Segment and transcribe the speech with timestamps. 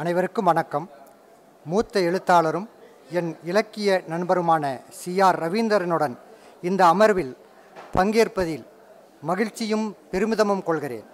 [0.00, 0.90] அனைவருக்கும் வணக்கம்.
[1.64, 2.68] மூத்த எழுத்தாளரும்
[3.10, 6.16] என் இலக்கிய நண்பருமான சி ஆர் ரவீந்திரனுடன்
[6.62, 7.36] இந்த அமர்வில்
[7.94, 8.64] பங்கேற்பதில்
[9.20, 11.06] மகிழ்ச்சியும் பெருமிதமும் கொள்கிறேன்.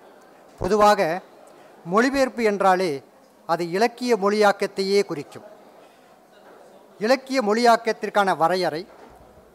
[0.58, 1.20] பொதுவாக
[1.84, 3.02] மொழிபெயர்ப்பு என்றாலே
[3.46, 5.46] அது இலக்கிய மொழியாக்கத்தையே குறிக்கும்.
[6.98, 8.86] இலக்கிய மொழியாக்கத்திற்கான வரையறை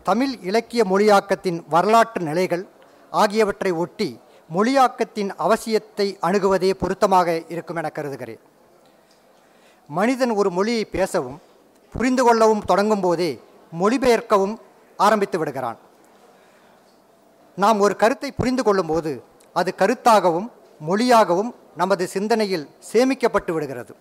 [0.03, 2.67] தமிழ் இலக்கிய மொழியாக்கத்தின் வரலாற்று நிலைகள்
[3.11, 4.19] ஆகியவற்றை ஒட்டி
[4.53, 8.43] மொழியாக்கத்தின் அவசியத்தை அணுகுவதே பொருத்தமாக இருக்கும் என கருதுகிறேன்.
[9.87, 11.41] மனிதன் ஒரு மொழியை பேசவும்
[11.93, 13.41] புரிந்து கொள்ளவும் தொடங்கும் போதே
[13.79, 14.55] மொழிபெயர்க்கவும்
[14.97, 15.77] ஆரம்பித்து விடுகிறான்.
[17.55, 20.47] நாம் ஒரு கருத்தை புரிந்து கொள்ளும்போது அது கருத்தாகவும்
[20.79, 23.95] மொழியாகவும் நமது சிந்தனையில் சேமிக்கப்பட்டு விடுகிறது.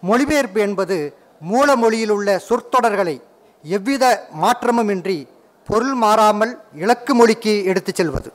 [0.00, 3.22] மொழிபெயர்ப்பு என்பது மூல மொழியில் உள்ள சொற்றொடர்களை
[3.62, 4.04] எவ்வித
[4.42, 5.28] மாற்றமுமின்றி
[5.68, 8.32] பொருள் மாறாமல் இலக்கு மொழிக்கு எடுத்துச் செல்வது.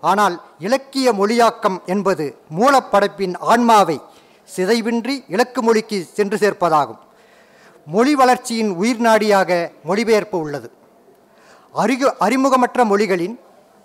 [0.00, 4.00] ஆனால் இலக்கிய மொழியாக்கம் என்பது மூலப்படைப்பின் ஆன்மாவை
[4.44, 6.98] சிதைவின்றி இலக்கு மொழிக்கு சென்று சேர்ப்பதாகும்.
[7.86, 10.70] மொழி வளர்ச்சியின் உயிர் நாடியாக மொழிபெயர்ப்பு உள்ளது.
[11.72, 13.38] அறிகு அறிமுகமற்ற மொழிகளின்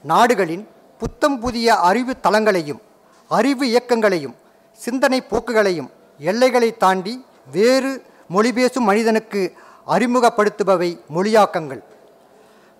[0.03, 0.67] நாடுகளின்
[0.99, 2.81] புத்தம் புதிய அறிவு தளங்களையும்
[3.27, 4.35] அறிவு இயக்கங்களையும்
[4.71, 7.91] சிந்தனை போக்குகளையும் எல்லைகளை தாண்டி வேறு
[8.27, 9.53] மொழி பேசும் மனிதனுக்கு
[9.87, 11.81] அறிமுகப்படுத்துபவை மொழியாக்கங்கள்.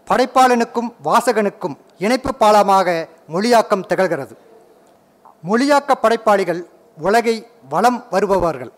[0.08, 4.36] படைப்பாளனுக்கும் வாசகனுக்கும் இணைப்பு பாலமாக மொழியாக்கம் திகழ்கிறது.
[5.42, 6.66] மொழியாக்க படைப்பாளிகள்
[7.00, 8.72] உலகை வளம் வருபவர்கள்.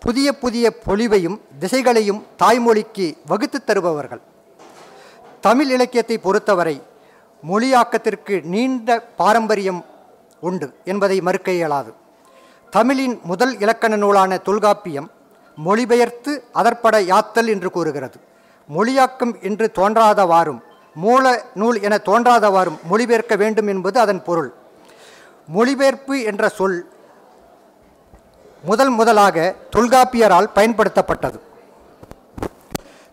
[0.00, 4.20] புதிய புதிய பொலிவையும் திசைகளையும் தாய்மொழிக்கு வகுத்து தருபவர்கள்.
[5.40, 6.82] தமிழ் இலக்கியத்தை பொறுத்தவரை
[7.48, 9.84] மொழியாக்கத்திற்கு நீண்ட பாரம்பரியம்
[10.40, 11.94] உண்டு என்பதை மறுக்க இயலாது.
[12.70, 15.10] தமிழின் முதல் இலக்கண நூலான தொல்காப்பியம்
[15.56, 18.18] மொழிபெயர்த்து அதற்பட யாத்தல் என்று கூறுகிறது.
[18.68, 20.60] மொழியாக்கம் என்று தோன்றாதவாறும்
[20.94, 24.54] மூல நூல் என தோன்றாதவாறும் மொழிபெயர்க்க வேண்டும் என்பது அதன் பொருள்.
[25.46, 26.78] மொழிபெயர்ப்பு என்ற சொல்
[28.62, 31.38] முதல் முதலாக தொல்காப்பியரால் பயன்படுத்தப்பட்டது.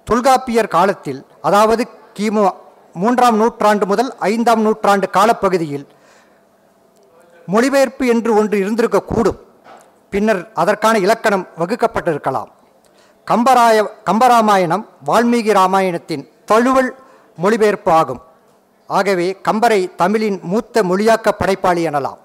[0.03, 1.87] தொல்காப்பியர் காலத்தில் அதாவது
[2.19, 2.51] கிமு
[2.93, 5.87] மூன்றாம் நூற்றாண்டு முதல் ஐந்தாம் நூற்றாண்டு காலப்பகுதியில்
[7.45, 9.39] மொழிபெயர்ப்பு என்று ஒன்று இருந்திருக்கக்கூடும்.
[10.09, 12.49] பின்னர் அதற்கான இலக்கணம் வகுக்கப்பட்டிருக்கலாம்.
[13.31, 16.95] கம்பராய கம்பராமாயணம் வால்மீகி ராமாயணத்தின் தழுவல்
[17.37, 18.21] மொழிபெயர்ப்பு ஆகும்.
[18.87, 22.19] ஆகவே கம்பரை தமிழின் மூத்த மொழியாக்க படைப்பாளி எனலாம்.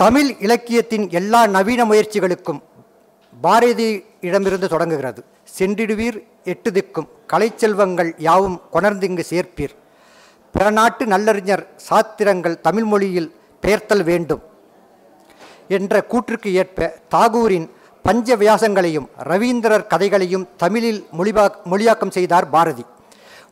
[0.00, 2.58] தமிழ் இலக்கியத்தின் எல்லா நவீன முயற்சிகளுக்கும்
[3.44, 5.20] பாரதியிடமிருந்து தொடங்குகிறது.
[5.58, 6.18] சென்றிடுவீர்
[6.52, 7.06] எட்டு திக்கும்.
[7.32, 9.74] கலைச்செல்வங்கள் யாவும் கொணர்ந்திங்கு சேர்ப்பீர்.
[10.54, 13.30] பிற நாட்டு நல்லறிஞர் சாத்திரங்கள் தமிழ் மொழியில்
[13.62, 14.42] பெயர்த்தல் வேண்டும்
[15.78, 17.66] என்ற கூற்றுக்கு ஏற்ப தாகூரின்
[18.02, 22.86] பஞ்ச வியாசங்களையும் ரவீந்திரர் கதைகளையும் தமிழில் மொழிபா மொழியாக்கம் செய்தார் பாரதி.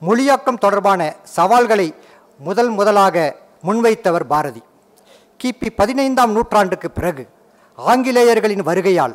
[0.09, 1.89] மொழியாக்கம் தொடர்பான சவால்களை
[2.39, 3.27] முதல் முதலாக
[3.67, 4.63] முன்வைத்தவர் பாரதி.
[5.45, 7.23] கிபி பதினைந்தாம் நூற்றாண்டுக்கு பிறகு
[7.79, 9.15] ஆங்கிலேயர்களின் வருகையால்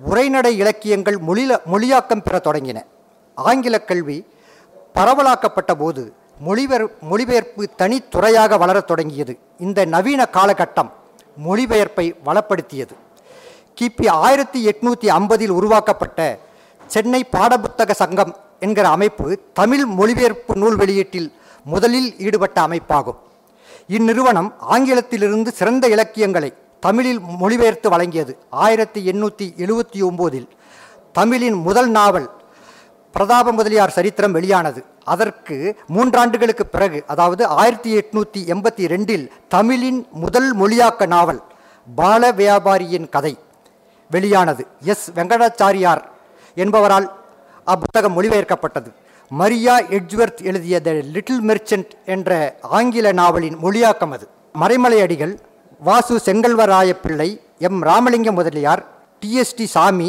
[0.00, 2.78] உரைநடை இலக்கியங்கள் மொழில மொழியாக்கம் பெற தொடங்கின.
[3.34, 4.26] ஆங்கில கல்வி
[4.94, 6.02] பரவலாக்கப்பட்ட போது
[6.40, 9.38] மொழிபெயர் மொழிபெயர்ப்பு தனித்துறையாக வளரத் தொடங்கியது.
[9.58, 10.90] இந்த நவீன காலகட்டம்
[11.46, 12.94] மொழிபெயர்ப்பை வளப்படுத்தியது.
[13.80, 16.38] கிபி ஆயிரத்தி எட்நூற்றி ஐம்பதில் உருவாக்கப்பட்ட
[16.86, 21.32] சென்னை பாடப்புத்தக சங்கம் என்கிற அமைப்பு தமிழ் மொழிபெயர்ப்பு நூல் வெளியீட்டில்
[21.64, 23.20] முதலில் ஈடுபட்ட அமைப்பாகும்.
[23.86, 28.36] இந்நிறுவனம் ஆங்கிலத்திலிருந்து சிறந்த இலக்கியங்களை தமிழில் மொழிபெயர்த்து வழங்கியது.
[28.50, 30.48] ஆயிரத்தி எண்ணூற்றி எழுபத்தி ஒம்போதில்
[31.12, 32.30] தமிழின் முதல் நாவல்
[33.12, 34.84] பிரதாப முதலியார் சரித்திரம் வெளியானது.
[35.04, 41.42] அதற்கு மூன்றாண்டுகளுக்கு பிறகு அதாவது ஆயிரத்தி எட்நூற்றி எண்பத்தி ரெண்டில் தமிழின் முதல் மொழியாக்க நாவல்
[41.94, 43.38] பால வியாபாரியின் கதை
[44.10, 44.66] வெளியானது.
[44.82, 45.10] எஸ்.
[45.10, 46.02] வெங்கடாச்சாரியார்
[46.54, 47.10] என்பவரால்
[47.64, 48.92] அப்புத்தகம் மொழிபெயர்க்கப்பட்டது.
[49.40, 52.30] மரியா எட்ஜ்வர்த் எழுதிய த லிட்டில் மெர்ச்சன்ட் என்ற
[52.78, 54.26] ஆங்கில நாவலின் மொழியாக்கம் அது.
[54.62, 55.32] மறைமலை அடிகள்
[55.80, 57.28] வாசு செங்கல்வராய பிள்ளை
[57.66, 58.82] எம் ராமலிங்க முதலியார்
[59.22, 60.08] டிஎஸ்டி சாமி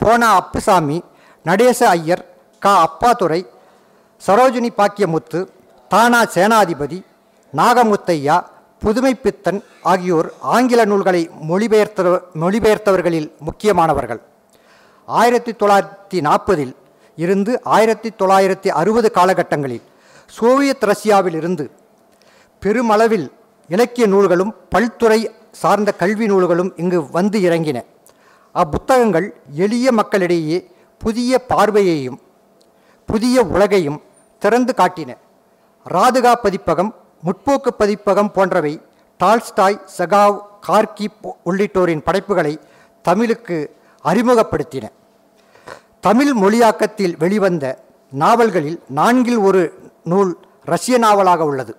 [0.00, 0.98] போனா அப்புசாமி
[1.46, 2.22] நடேச ஐயர்
[2.62, 2.72] கா.
[2.86, 3.40] அப்பாதுரை
[4.22, 5.40] சரோஜினி பாக்கியமுத்து
[5.90, 6.98] தானா சேனாதிபதி
[7.52, 8.36] நாகமுத்தையா
[8.82, 9.60] புதுமைப்பித்தன்
[9.92, 14.20] ஆகியோர் ஆங்கில நூல்களை மொழிபெயர்த்த மொழிபெயர்த்தவர்களில் முக்கியமானவர்கள்.
[15.08, 16.74] ஆயிரத்தி தொள்ளாயிரத்தி நாற்பதில்
[17.24, 19.84] இருந்து ஆயிரத்தி தொள்ளாயிரத்தி அறுபது காலகட்டங்களில்
[20.36, 21.64] சோவியத் ரஷ்யாவில் இருந்து
[22.62, 23.26] பெருமளவில்
[23.68, 25.20] இலக்கிய நூல்களும் பல்துறை
[25.62, 27.78] சார்ந்த கல்வி நூல்களும் இங்கு வந்து இறங்கின.
[28.54, 29.28] அப்புத்தகங்கள்
[29.64, 30.58] எளிய மக்களிடையே
[31.00, 32.18] புதிய பார்வையையும்
[33.08, 33.98] புதிய உலகையும்
[34.42, 35.10] திறந்து காட்டின.
[35.86, 36.92] ராதுகா பதிப்பகம்
[37.24, 38.74] முற்போக்கு பதிப்பகம் போன்றவை
[39.20, 40.36] டால்ஸ்டாய் சகாவ்
[40.68, 41.08] கார்கி
[41.42, 42.54] உள்ளிட்டோரின் படைப்புகளை
[43.02, 43.58] தமிழுக்கு
[44.04, 44.86] அறிமுகப்படுத்தின.
[46.04, 47.64] தமிழ் மொழியாக்கத்தில் வெளிவந்த
[48.12, 49.62] நாவல்களில் நான்கில் ஒரு
[50.10, 50.30] நூல்
[50.72, 51.72] ரஷ்ய நாவலாக உள்ளது.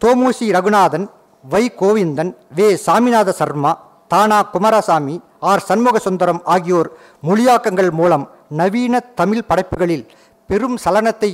[0.00, 1.06] தோமுசி ரகுநாதன்
[1.44, 3.72] வை கோவிந்தன் வே சாமிநாத சர்மா
[4.12, 5.16] தானா குமாரசாமி
[5.50, 6.90] ஆர் சண்முக சுந்தரம் ஆகியோர்
[7.28, 8.24] மொழியாக்கங்கள் மூலம்
[8.60, 10.04] நவீன தமிழ் படைப்புகளில்
[10.50, 11.30] பெரும் சலனத்தை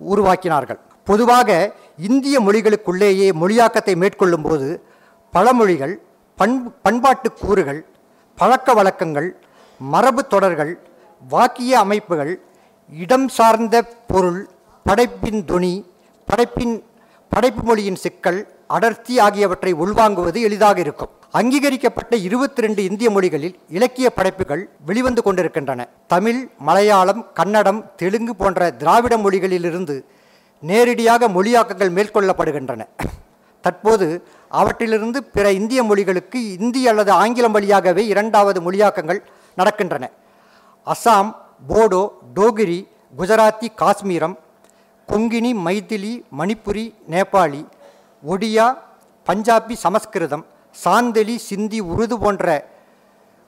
[0.00, 0.80] உருவாக்கினார்கள்.
[1.06, 1.48] பொதுவாக
[2.08, 4.68] இந்திய மொழிகளுக்குள்ளேயே மொழியாக்கத்தை மேற்கொள்ளும்போது
[5.34, 5.94] பழமொழிகள்
[6.38, 7.80] பண் பண்பாட்டு கூறுகள்
[8.38, 9.28] பழக்க வழக்கங்கள்
[9.80, 10.72] மரபு தொடர்கள்
[11.32, 12.32] வாக்கிய அமைப்புகள்
[12.90, 13.76] இடம் சார்ந்த
[14.10, 14.40] பொருள்
[14.86, 15.74] படைப்பின் துணி
[16.28, 16.74] படைப்பின்
[17.32, 18.40] படைப்பு மொழியின் சிக்கல்
[18.76, 21.12] அடர்த்தி ஆகியவற்றை உள்வாங்குவது எளிதாக இருக்கும்.
[21.38, 25.88] அங்கீகரிக்கப்பட்ட இருபத்தி ரெண்டு இந்திய மொழிகளில் இலக்கிய படைப்புகள் வெளிவந்து கொண்டிருக்கின்றன.
[26.06, 29.96] தமிழ் மலையாளம் கன்னடம் தெலுங்கு போன்ற திராவிட மொழிகளிலிருந்து
[30.62, 32.82] நேரடியாக மொழியாக்கங்கள் மேற்கொள்ளப்படுகின்றன.
[33.64, 34.08] தற்போது
[34.60, 39.20] அவற்றிலிருந்து பிற இந்திய மொழிகளுக்கு இந்தி அல்லது ஆங்கிலம் வழியாகவே இரண்டாவது மொழியாக்கங்கள்
[39.58, 40.04] நடக்கின்றன.
[40.86, 41.30] அசாம்
[41.68, 42.02] போடோ
[42.34, 42.80] டோகிரி
[43.18, 44.34] குஜராத்தி காஷ்மீரம்
[45.08, 47.62] கொங்கினி மைதிலி மணிப்புரி நேபாளி
[48.22, 48.66] ஒடியா
[49.26, 50.44] பஞ்சாபி சமஸ்கிருதம்
[50.84, 52.72] சாந்தலி சிந்தி உருது போன்ற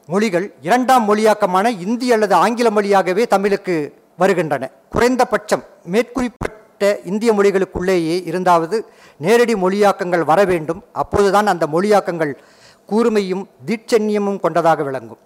[0.09, 3.77] மொழிகள் இரண்டாம் மொழியாக்கமான இந்தி அல்லது ஆங்கில மொழியாகவே தமிழுக்கு
[4.17, 4.71] வருகின்றன.
[4.91, 8.77] குறைந்தபட்சம் மேற்குறிப்பிட்ட இந்திய மொழிகளுக்குள்ளேயே இருந்தாவது
[9.17, 10.85] நேரடி மொழியாக்கங்கள் வர வேண்டும்.
[10.93, 12.33] அப்போதுதான் அந்த மொழியாக்கங்கள்
[12.91, 15.23] கூர்மையும் தீட்சண்யமும் கொண்டதாக விளங்கும்.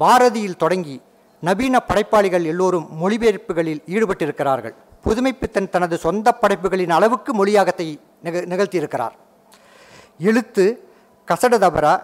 [0.00, 0.96] பாரதியில் தொடங்கி
[1.46, 4.74] நவீன படைப்பாளிகள் எல்லோரும் மொழிபெயர்ப்புகளில் ஈடுபட்டிருக்கிறார்கள்.
[5.04, 7.86] புதுமைப்பித்தன் தனது சொந்த படைப்புகளின் அளவுக்கு மொழியாகத்தை
[8.24, 9.14] நிக நிகழ்த்தியிருக்கிறார்.
[10.30, 10.64] எழுத்து
[11.28, 11.94] கசடதபரா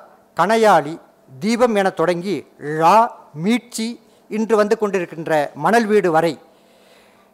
[0.41, 0.95] கணையாளி
[1.43, 2.37] தீபம் என தொடங்கி
[2.81, 2.97] ழா
[3.45, 3.89] மீட்சி
[4.37, 5.33] இன்று வந்து கொண்டிருக்கின்ற
[5.65, 6.33] மணல் வீடு வரை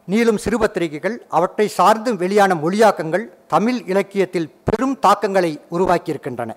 [0.09, 3.25] நீளும் சிறுபத்திரிகைகள் அவற்றை சார்ந்து வெளியான மொழியாக்கங்கள்
[3.55, 6.51] தமிழ் இலக்கியத்தில் பெரும் தாக்கங்களை உருவாக்கியிருக்கின்றன.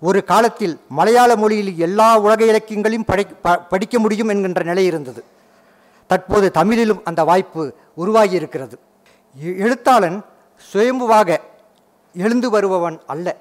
[0.00, 5.24] ஒரு காலத்தில் மலையாள மொழியில் எல்லா உலக இலக்கியங்களையும் படை ப- படிக்க முடியும் என்கின்ற நிலை இருந்தது.
[6.06, 8.78] தற்போது தமிழிலும் அந்த வாய்ப்பு உருவாகி இருக்கிறது
[9.42, 10.24] எழுத்தாளன்
[10.72, 11.36] சுயம்புவாக
[12.14, 13.36] எழுந்து வருபவன் அல்ல.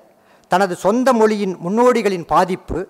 [0.48, 2.88] தனது சொந்த மொழியின் முன்னோடிகளின் பாதிப்பு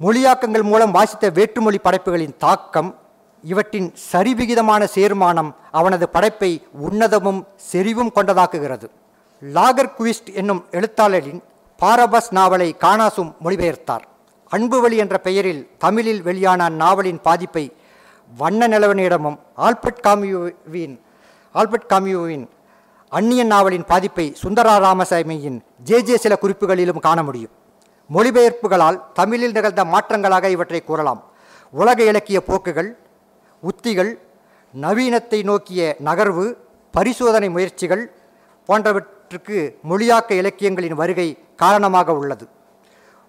[0.00, 2.98] மொழியாக்கங்கள் மூலம் வாசித்த வேற்றுமொழி படைப்புகளின் தாக்கம்
[3.42, 8.90] இவற்றின் சரிவிகிதமான சேர்மானம் அவனது படைப்பை உன்னதமும் செறிவும் கொண்டதாக்குகிறது.
[9.54, 11.42] லாகர் குவிஸ்ட் என்னும் எழுத்தாளரின்
[11.82, 14.04] பாரபஸ் நாவலை காணாசும் மொழிபெயர்த்தார்.
[14.50, 17.62] அன்பு வழி என்ற பெயரில் தமிழில் வெளியான அந்நாவலின் பாதிப்பை
[18.40, 20.94] வண்ண நிலவனிடமும் ஆல்பர்ட் காமியூவின்
[21.52, 22.44] ஆல்பர்ட் காமியூவின்
[23.08, 27.52] அந்நியன் நாவலின் பாதிப்பை சுந்தரா ராமசாமியின் ஜே ஜே சில குறிப்புகளிலும் காண முடியும்.
[28.10, 31.22] மொழிபெயர்ப்புகளால் தமிழில் நிகழ்ந்த மாற்றங்களாக இவற்றை கூறலாம்.
[31.70, 32.90] உலக இலக்கிய போக்குகள்
[33.62, 34.12] உத்திகள்
[34.74, 36.46] நவீனத்தை நோக்கிய நகர்வு
[36.94, 38.04] பரிசோதனை முயற்சிகள்
[39.30, 42.48] போன்றவற்றுக்கு மொழியாக்க இலக்கியங்களின் வருகை காரணமாக உள்ளது.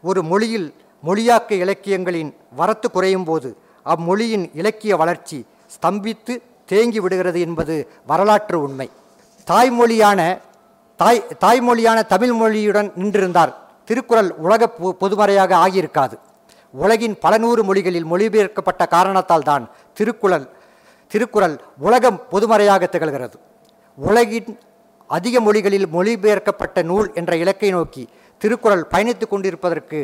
[0.01, 8.61] ஒரு மொழியில் மொழியாக்க இலக்கியங்களின் வரத்து குறையும் போது அம்மொழியின் இலக்கிய வளர்ச்சி ஸ்தம்பித்து தேங்கி விடுகிறது என்பது வரலாற்று
[8.61, 8.89] உண்மை.
[9.51, 10.39] தாய்மொழியான
[10.95, 13.53] தாய் தாய்மொழியான தமிழ் மொழியுடன் நின்றிருந்தார்
[13.85, 16.13] திருக்குறள் உலக பொ- பொதுமறையாக ஆகியிருக்காது.
[16.71, 20.49] உலகின் பல நூறு மொழிகளில் மொழிபெயர்க்கப்பட்ட காரணத்தால் தான் திருக்குறள்
[21.07, 23.33] திருக்குறள் உலகம் பொதுமறையாக திகழ்கிறது.
[23.95, 24.59] உலகின்
[25.15, 28.03] அதிக மொழிகளில் மொழிபெயர்க்கப்பட்ட நூல் என்ற இலக்கை நோக்கி
[28.41, 29.99] திருக்குறள் பயணித்து கொண்டிருப்பதற்கு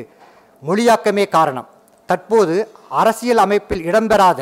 [0.68, 1.68] மொழியாக்கமே காரணம்.
[2.10, 2.56] தற்போது
[3.02, 4.42] அரசியல் அமைப்பில் இடம்பெறாத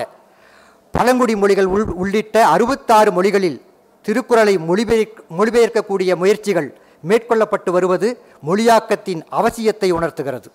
[0.93, 3.59] பழங்குடி மொழிகள் உள் உள்ளிட்ட அறுபத்தாறு மொழிகளில்
[4.05, 6.69] திருக்குறளை மொழிபெயர் மொழிபெயர்க்கக்கூடிய முயற்சிகள்
[7.09, 8.07] மேற்கொள்ளப்பட்டு வருவது
[8.47, 10.49] மொழியாக்கத்தின் அவசியத்தை உணர்த்துகிறது.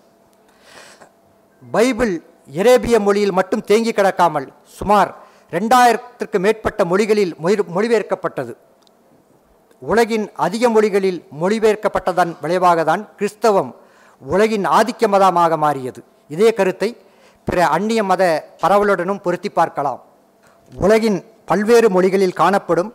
[1.63, 2.13] பைபிள்
[2.61, 4.47] எரேபிய மொழியில் மட்டும் தேங்கி கிடக்காமல்
[4.77, 5.11] சுமார்
[5.57, 8.53] ரெண்டாயிரத்திற்கு மேற்பட்ட மொழிகளில் மொழி மொழிபெயர்க்கப்பட்டது.
[9.89, 13.71] உலகின் அதிக மொழிகளில் மொழிபெயர்க்கப்பட்டதன் விளைவாகத்தான் கிறிஸ்தவம்
[14.21, 16.01] உலகின் ஆதிக்க மதமாக மாறியது.
[16.35, 16.89] இதே கருத்தை
[17.47, 18.23] பிற அந்நிய மத
[18.63, 20.01] பரவலுடனும் பொருத்தி பார்க்கலாம்.
[20.73, 21.19] உலகின்
[21.51, 22.91] பல்வேறு மொழிகளில் காணப்படும்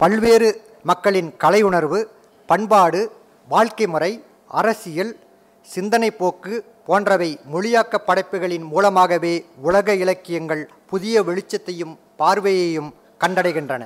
[0.00, 0.48] பல்வேறு
[0.90, 1.98] மக்களின் கலை உணர்வு
[2.48, 3.00] பண்பாடு
[3.48, 4.12] வாழ்க்கை முறை
[4.60, 5.12] அரசியல்
[5.68, 6.54] சிந்தனை போக்கு
[6.88, 9.34] போன்றவை மொழியாக்க படைப்புகளின் மூலமாகவே
[9.68, 12.90] உலக இலக்கியங்கள் புதிய வெளிச்சத்தையும் பார்வையையும்
[13.24, 13.82] கண்டடைகின்றன.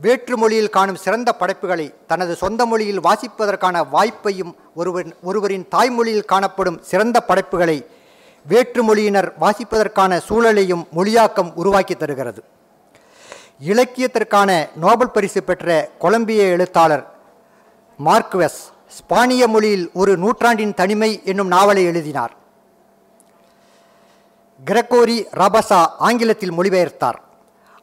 [0.00, 7.20] வேற்று மொழியில் காணும் சிறந்த படைப்புகளை தனது சொந்த மொழியில் வாசிப்பதற்கான வாய்ப்பையும் ஒருவன் ஒருவரின் தாய்மொழியில் காணப்படும் சிறந்த
[7.20, 7.78] படைப்புகளை
[8.46, 12.40] வேற்று மொழியினர் வாசிப்பதற்கான சூழலையும் மொழியாக்கம் உருவாக்கி தருகிறது.
[13.70, 17.04] இலக்கியத்திற்கான நோபல் பரிசு பெற்ற கொலம்பிய எழுத்தாளர்
[17.98, 18.60] மார்க்வெஸ்
[18.96, 22.34] ஸ்பானிய மொழியில் ஒரு நூற்றாண்டின் தனிமை என்னும் நாவலை எழுதினார்.
[24.60, 27.18] கிரகோரி ரபசா ஆங்கிலத்தில் மொழிபெயர்த்தார்.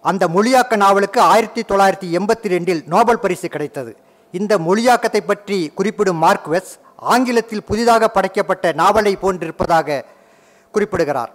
[0.09, 3.91] அந்த மொழியாக்க நாவலுக்கு ஆயிரத்தி தொள்ளாயிரத்தி எண்பத்தி ரெண்டில் நோபல் பரிசு கிடைத்தது.
[4.37, 6.71] இந்த மொழியாக்கத்தை பற்றி குறிப்பிடும் மார்க்வெஸ்
[7.13, 9.97] ஆங்கிலத்தில் புதிதாக படைக்கப்பட்ட நாவலை போன்றிருப்பதாக
[10.73, 11.31] குறிப்பிடுகிறார்.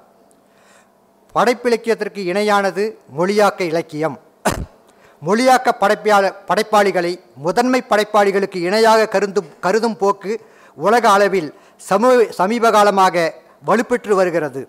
[1.34, 2.84] படைப்பிலக்கியத்திற்கு இணையானது
[3.18, 4.16] மொழியாக்க இலக்கியம்.
[5.26, 7.12] மொழியாக்க படைப்பாள படைப்பாளிகளை
[7.46, 10.32] முதன்மை படைப்பாளிகளுக்கு இணையாக கருந்தும் கருதும் போக்கு
[10.86, 11.48] உலக அளவில்
[11.88, 13.16] சமூ சமீப காலமாக
[13.68, 14.60] வலுப்பெற்று வருகிறது.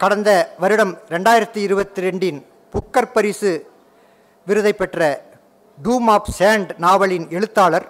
[0.00, 0.30] கடந்த
[0.60, 2.38] வருடம் ரெண்டாயிரத்தி இருபத்தி ரெண்டின்
[2.74, 3.50] புக்கர் பரிசு
[4.46, 5.08] விருதை பெற்ற
[5.78, 7.86] டூம் ஆஃப் சேண்ட் நாவலின் எழுத்தாளர்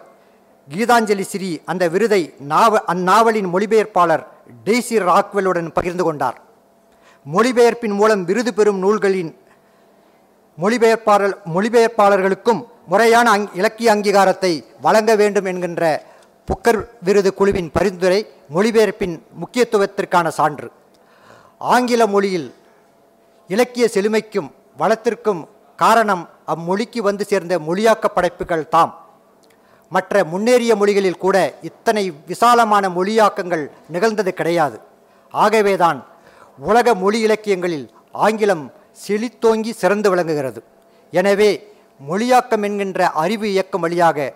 [0.69, 2.21] கீதாஞ்சலி சிறி அந்த விருதை
[2.53, 4.25] நாவ அந்நாவலின் மொழிபெயர்ப்பாளர்
[4.67, 6.39] டெய்சி ராக்வெலுடன் பகிர்ந்து கொண்டார்.
[7.27, 9.33] மொழிபெயர்ப்பின் மூலம் விருது பெறும் நூல்களின்
[10.59, 12.61] மொழிபெயர்ப்பாளர் மொழிபெயர்ப்பாளர்களுக்கும்
[12.93, 14.53] முறையான அங் இலக்கிய அங்கீகாரத்தை
[14.89, 15.85] வழங்க வேண்டும் என்கின்ற
[16.49, 18.21] புக்கர் விருது குழுவின் பரிந்துரை
[18.57, 20.71] மொழிபெயர்ப்பின் முக்கியத்துவத்திற்கான சான்று.
[21.61, 22.49] ஆங்கில மொழியில்
[23.49, 24.49] இலக்கிய செழுமைக்கும்
[24.79, 25.41] வளத்திற்கும்
[25.77, 28.93] காரணம் அம்மொழிக்கு வந்து சேர்ந்த மொழியாக்க படைப்புகள் தாம்.
[29.89, 31.37] மற்ற முன்னேறிய மொழிகளில் கூட
[31.69, 34.81] இத்தனை விசாலமான மொழியாக்கங்கள் நிகழ்ந்தது கிடையாது.
[35.31, 36.05] ஆகவேதான்
[36.59, 38.65] உலக மொழி இலக்கியங்களில் ஆங்கிலம்
[39.07, 40.63] செழித்தோங்கி சிறந்து விளங்குகிறது.
[41.11, 41.51] எனவே
[42.09, 44.35] மொழியாக்கம் என்கின்ற அறிவு இயக்கம் வழியாக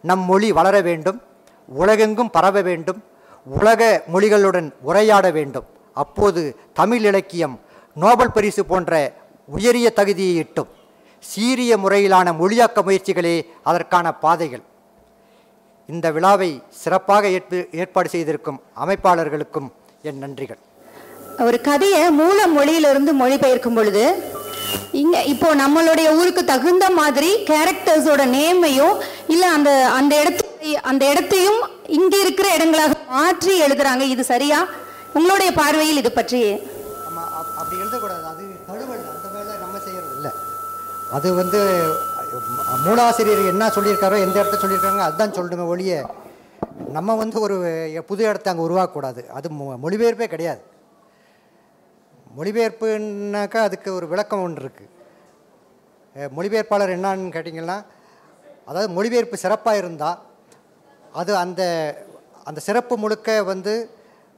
[0.00, 1.22] நம் மொழி வளர வேண்டும்
[1.68, 3.04] உலகெங்கும் பரவ வேண்டும்
[3.44, 5.66] உலக மொழிகளுடன் உரையாட வேண்டும்.
[6.02, 6.42] அப்போது
[6.80, 7.56] தமிழ் இலக்கியம்
[8.04, 8.92] நோபல் பரிசு போன்ற
[9.56, 10.70] உயரிய தகுதியை எட்டும்.
[11.30, 13.34] சீரிய முறையிலான மொழியாக்க முயற்சிகளே
[13.70, 14.64] அதற்கான பாதைகள்.
[15.88, 16.50] இந்த விழாவை
[16.82, 19.68] சிறப்பாக ஏற்பு ஏற்பாடு செய்திருக்கும் அமைப்பாளர்களுக்கும்
[20.08, 20.60] என் நன்றிகள்.
[21.46, 24.04] ஒரு கதையை மூல மொழியிலிருந்து மொழிபெயர்க்கும் பொழுது
[25.02, 28.96] இங்க இப்போ நம்மளுடைய ஊருக்கு தகுந்த மாதிரி கேரக்டர்ஸோட நேமையும்
[29.34, 31.60] இல்லை அந்த அந்த இடத்து அந்த இடத்தையும்
[31.98, 34.04] இங்க இருக்கிற இடங்களாக மாற்றி எழுதுறாங்க.
[34.14, 34.60] இது சரியா?
[35.14, 38.24] உங்களுடைய பார்வையில் இது பற்றி அப்- அப்படி எழுதக்கூடாது.
[38.24, 39.04] அது தழுவல்.
[39.10, 40.30] அந்த வேலை நம்ம செய்யறது இல்லை.
[41.12, 41.60] அது வந்து
[42.84, 46.14] மூலாசிரியர் என்ன சொல்லியிருக்காரோ எந்த இடத்த சொல்லியிருக்காங்க அதுதான் சொல்லணுங்க ஒழிய
[46.88, 47.56] நம்ம வந்து ஒரு
[48.06, 49.26] புது இடத்த அங்கே உருவாக்கக்கூடாது.
[49.26, 50.62] அது மொ- மொழிபெயர்ப்பே கிடையாது.
[52.38, 54.92] மொழிபெயர்ப்புனாக்கா அதுக்கு ஒரு விளக்கம் ஒன்று இருக்குது
[56.36, 57.84] மொழிபெயர்ப்பாளர் என்னான்னு கேட்டிங்கன்னா
[58.64, 60.18] அதாவது மொழிபெயர்ப்பு சிறப்பாக இருந்தால்
[61.12, 61.62] அது அந்த
[62.44, 63.90] அந்த சிறப்பு முழுக்க வந்து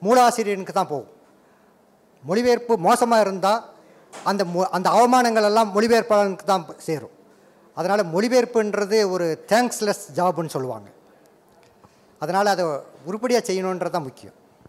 [0.04, 1.12] மூலாசிரியனுக்கு தான் போகும்.
[2.28, 3.62] மொழிபெயர்ப்பு மோசமாக இருந்தால்
[4.30, 7.14] அந்த மொ அந்த அவமானங்கள் எல்லாம் மொழிபெயர்ப்பாளனுக்கு தான் சேரும்.
[7.76, 10.88] அதனால் மொழிபெயர்ப்புன்றது ஒரு தேங்க்ஸ்லெஸ் ஜாப்னு சொல்லுவாங்க.
[12.22, 12.64] அதனால் அதை
[13.08, 14.36] உருப்படியாக செய்யணுன்றது தான் முக்கியம்.